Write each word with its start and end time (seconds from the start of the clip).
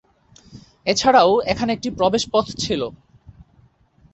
এছাড়াও 0.87 1.31
এখানে 1.51 1.71
একটি 1.73 1.89
প্রবেশপথ 1.97 2.45
ছিল। 2.63 2.81